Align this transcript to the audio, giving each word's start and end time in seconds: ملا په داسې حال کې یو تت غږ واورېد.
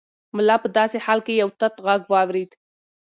ملا 0.35 0.55
په 0.63 0.67
داسې 0.77 0.97
حال 1.05 1.19
کې 1.25 1.33
یو 1.41 1.49
تت 1.59 1.73
غږ 1.85 2.01
واورېد. 2.11 2.51